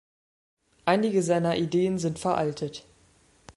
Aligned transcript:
Einige 0.85 1.21
seiner 1.21 1.57
Ideen 1.57 1.99
sind 1.99 2.17
veraltet. 2.17 2.85